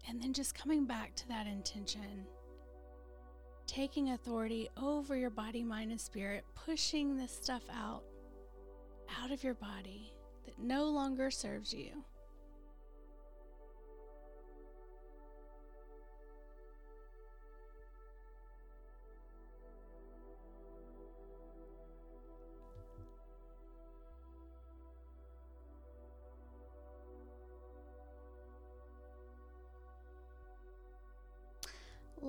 And 0.08 0.21
then 0.21 0.32
just 0.32 0.56
coming 0.56 0.86
back 0.86 1.13
to 1.17 1.28
that 1.28 1.45
intention, 1.45 2.26
taking 3.67 4.12
authority 4.12 4.69
over 4.82 5.17
your 5.17 5.30
body, 5.30 5.62
mind, 5.62 5.91
and 5.91 6.00
spirit, 6.00 6.45
pushing 6.56 7.17
this 7.17 7.34
stuff 7.34 7.63
out, 7.69 8.04
out 9.21 9.34
of 9.34 9.43
your 9.43 9.56
body 9.56 10.13
that 10.45 10.58
no 10.58 10.86
longer 10.86 11.30
serves 11.30 11.74
you. 11.74 12.06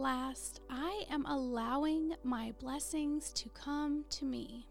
Last, 0.07 0.61
I 0.71 1.03
am 1.11 1.27
allowing 1.27 2.15
my 2.23 2.53
blessings 2.61 3.33
to 3.33 3.49
come 3.49 4.05
to 4.11 4.25
me. 4.25 4.69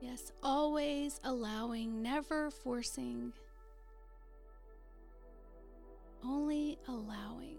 Yes, 0.00 0.30
always 0.40 1.18
allowing, 1.24 2.00
never 2.00 2.48
forcing, 2.48 3.32
only 6.24 6.78
allowing. 6.86 7.58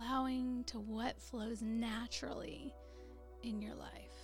Allowing 0.00 0.64
to 0.64 0.80
what 0.80 1.20
flows 1.20 1.62
naturally 1.62 2.74
in 3.44 3.62
your 3.62 3.76
life. 3.76 4.18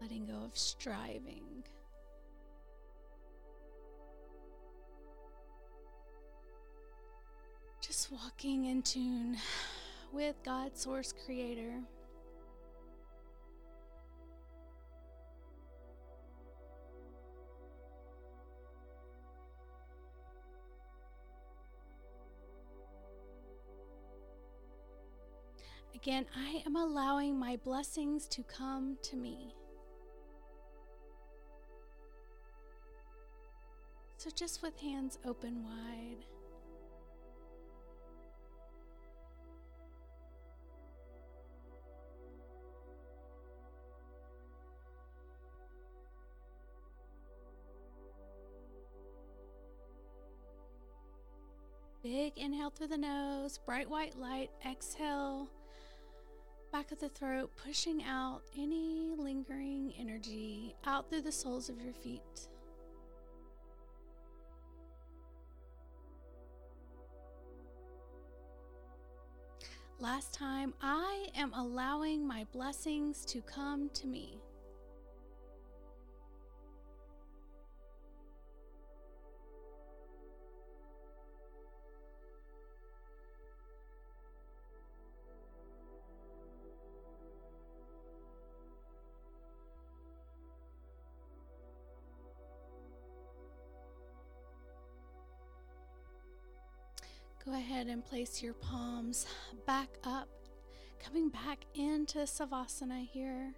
letting 0.00 0.26
go 0.26 0.44
of 0.44 0.56
striving. 0.56 1.47
Walking 8.10 8.64
in 8.64 8.80
tune 8.80 9.36
with 10.14 10.36
God, 10.42 10.74
Source 10.78 11.12
Creator. 11.26 11.82
Again, 25.94 26.24
I 26.34 26.62
am 26.64 26.76
allowing 26.76 27.38
my 27.38 27.56
blessings 27.56 28.26
to 28.28 28.42
come 28.42 28.96
to 29.02 29.16
me. 29.16 29.54
So 34.16 34.30
just 34.34 34.62
with 34.62 34.78
hands 34.78 35.18
open 35.26 35.62
wide. 35.62 36.24
Big 52.18 52.36
inhale 52.36 52.70
through 52.70 52.88
the 52.88 52.98
nose, 52.98 53.60
bright 53.64 53.88
white 53.88 54.18
light, 54.18 54.50
exhale 54.68 55.48
back 56.72 56.90
of 56.90 56.98
the 56.98 57.08
throat, 57.08 57.52
pushing 57.64 58.02
out 58.02 58.42
any 58.58 59.12
lingering 59.16 59.94
energy 59.96 60.74
out 60.84 61.08
through 61.08 61.20
the 61.20 61.30
soles 61.30 61.68
of 61.68 61.80
your 61.80 61.92
feet. 61.92 62.48
Last 70.00 70.34
time, 70.34 70.74
I 70.82 71.28
am 71.36 71.52
allowing 71.54 72.26
my 72.26 72.44
blessings 72.52 73.24
to 73.26 73.40
come 73.42 73.90
to 73.90 74.08
me. 74.08 74.40
Go 97.48 97.54
ahead 97.54 97.86
and 97.86 98.04
place 98.04 98.42
your 98.42 98.52
palms 98.52 99.26
back 99.66 99.88
up, 100.04 100.28
coming 101.02 101.30
back 101.30 101.64
into 101.74 102.18
Savasana 102.18 103.08
here. 103.08 103.54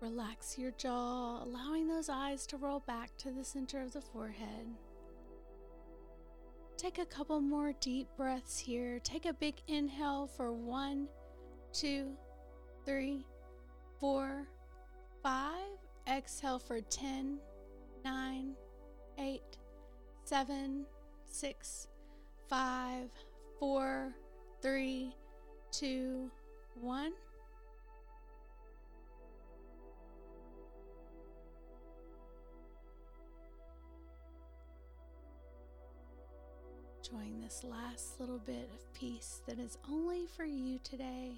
Relax 0.00 0.56
your 0.56 0.70
jaw, 0.78 1.42
allowing 1.42 1.88
those 1.88 2.08
eyes 2.08 2.46
to 2.46 2.56
roll 2.56 2.80
back 2.80 3.14
to 3.18 3.30
the 3.30 3.44
center 3.44 3.82
of 3.82 3.92
the 3.92 4.00
forehead. 4.00 4.66
Take 6.78 6.96
a 6.96 7.04
couple 7.04 7.38
more 7.42 7.74
deep 7.80 8.08
breaths 8.16 8.58
here. 8.58 8.98
Take 9.00 9.26
a 9.26 9.34
big 9.34 9.56
inhale 9.66 10.26
for 10.26 10.52
one, 10.52 11.06
two, 11.70 12.12
three, 12.86 13.26
four, 14.00 14.48
five. 15.22 15.76
Exhale 16.10 16.58
for 16.58 16.80
ten, 16.80 17.40
nine, 18.06 18.54
eight 19.18 19.58
seven, 20.28 20.84
six, 21.24 21.88
five, 22.50 23.08
four, 23.58 24.12
three, 24.60 25.14
two, 25.72 26.30
one. 26.82 27.12
Enjoying 36.98 37.40
this 37.40 37.64
last 37.64 38.20
little 38.20 38.38
bit 38.38 38.68
of 38.74 38.92
peace 38.92 39.40
that 39.46 39.58
is 39.58 39.78
only 39.90 40.26
for 40.36 40.44
you 40.44 40.78
today. 40.84 41.36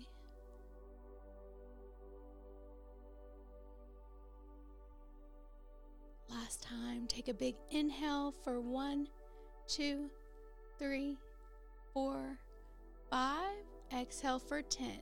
Last 6.51 6.63
time, 6.63 7.07
take 7.07 7.29
a 7.29 7.35
big 7.35 7.55
inhale 7.71 8.35
for 8.43 8.61
one, 8.61 9.07
two, 9.69 10.11
three, 10.81 11.17
four, 11.95 12.41
five. 13.09 13.55
Exhale 13.97 14.41
for 14.41 14.61
ten, 14.61 14.99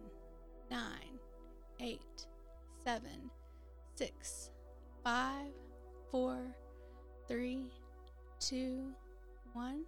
nine, 0.70 1.18
eight, 1.80 2.26
seven, 2.84 3.30
six, 3.94 4.50
five, 5.02 5.46
four, 6.11 6.37
three, 7.28 7.70
two, 8.40 8.90
one. 9.54 9.84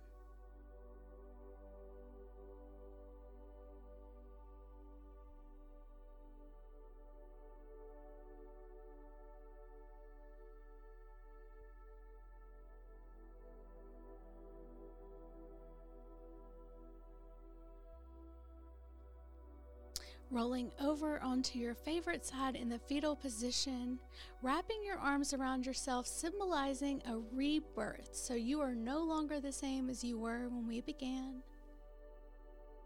Rolling 20.31 20.71
over 20.81 21.21
onto 21.23 21.59
your 21.59 21.75
favorite 21.75 22.25
side 22.25 22.55
in 22.55 22.69
the 22.69 22.79
fetal 22.79 23.17
position, 23.17 23.99
wrapping 24.43 24.83
your 24.85 24.99
arms 24.99 25.33
around 25.33 25.67
yourself, 25.67 26.07
symbolizing 26.07 27.03
a 27.07 27.19
rebirth. 27.33 28.11
So 28.13 28.35
you 28.35 28.61
are 28.61 28.75
no 28.75 29.03
longer 29.03 29.41
the 29.41 29.53
same 29.53 29.91
as 29.91 30.05
you 30.05 30.19
were 30.19 30.49
when 30.49 30.67
we 30.67 30.81
began. 30.81 31.43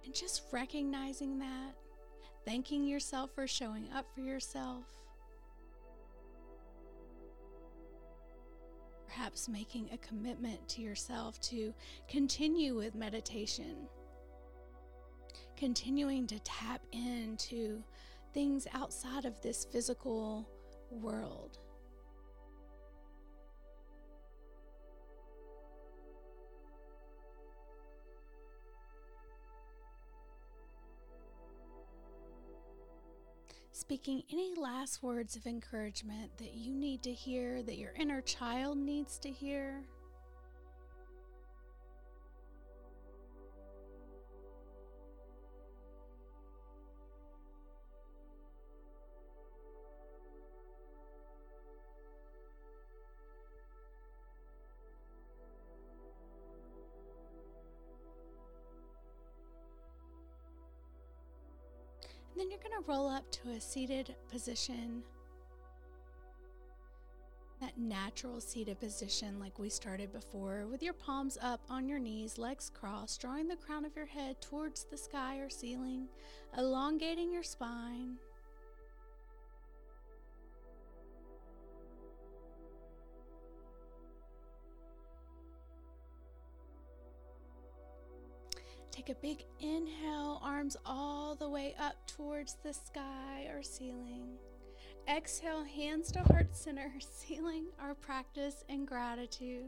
And 0.05 0.15
just 0.15 0.43
recognizing 0.53 1.39
that, 1.39 1.75
thanking 2.47 2.85
yourself 2.85 3.31
for 3.35 3.47
showing 3.47 3.89
up 3.95 4.07
for 4.15 4.21
yourself. 4.21 4.85
Perhaps 9.07 9.49
making 9.49 9.91
a 9.93 9.99
commitment 9.99 10.67
to 10.69 10.83
yourself 10.83 11.41
to 11.43 11.73
continue 12.09 12.75
with 12.75 12.95
meditation 12.95 13.87
continuing 15.65 16.27
to 16.27 16.39
tap 16.41 16.83
into 16.93 17.83
things 18.35 18.67
outside 18.75 19.25
of 19.25 19.41
this 19.41 19.65
physical 19.65 20.47
world. 20.91 21.57
Speaking 33.73 34.23
any 34.31 34.53
last 34.59 35.03
words 35.03 35.35
of 35.35 35.47
encouragement 35.47 36.37
that 36.37 36.53
you 36.53 36.75
need 36.75 37.03
to 37.05 37.11
hear, 37.11 37.63
that 37.63 37.79
your 37.79 37.95
inner 37.99 38.21
child 38.21 38.77
needs 38.77 39.19
to 39.21 39.31
hear. 39.31 39.83
Then 62.37 62.51
you're 62.51 62.59
going 62.59 62.83
to 62.83 62.91
roll 62.91 63.09
up 63.09 63.31
to 63.31 63.51
a 63.51 63.61
seated 63.61 64.15
position, 64.31 65.03
that 67.61 67.79
natural 67.79 68.41
seated 68.41 68.81
position 68.81 69.39
like 69.39 69.59
we 69.59 69.71
started 69.71 70.13
before, 70.13 70.67
with 70.69 70.83
your 70.83 70.95
palms 70.95 71.39
up 71.41 71.61
on 71.71 71.89
your 71.89 72.01
knees, 72.01 72.37
legs 72.37 72.71
crossed, 72.75 73.21
drawing 73.21 73.47
the 73.47 73.57
crown 73.57 73.85
of 73.85 73.95
your 73.95 74.07
head 74.07 74.41
towards 74.41 74.85
the 74.85 74.97
sky 74.97 75.39
or 75.39 75.49
ceiling, 75.49 76.09
elongating 76.59 77.33
your 77.33 77.45
spine. 77.45 78.17
Take 89.05 89.17
a 89.17 89.21
big 89.21 89.45
inhale, 89.61 90.41
arms 90.43 90.79
all 90.87 91.35
the 91.35 91.49
way 91.49 91.75
up 91.79 92.07
towards 92.07 92.57
the 92.63 92.73
sky 92.73 93.51
or 93.53 93.63
ceiling. 93.63 94.29
Exhale, 95.07 95.63
hands 95.63 96.11
to 96.13 96.21
heart 96.21 96.57
center, 96.57 96.91
sealing 97.01 97.67
our 97.79 97.95
practice 97.95 98.65
in 98.71 98.87
gratitude. 98.87 99.67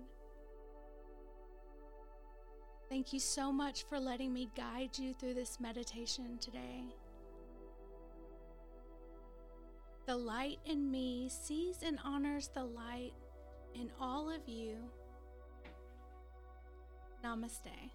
Thank 2.88 3.12
you 3.12 3.20
so 3.20 3.52
much 3.52 3.84
for 3.90 4.00
letting 4.00 4.32
me 4.32 4.48
guide 4.56 4.96
you 4.96 5.12
through 5.12 5.34
this 5.34 5.60
meditation 5.60 6.38
today. 6.40 6.84
The 10.06 10.16
light 10.16 10.60
in 10.64 10.90
me 10.90 11.28
sees 11.28 11.82
and 11.82 11.98
honors 12.02 12.48
the 12.54 12.64
light 12.64 13.12
in 13.74 13.90
all 14.00 14.30
of 14.30 14.48
you. 14.48 14.76
Namaste. 17.22 17.90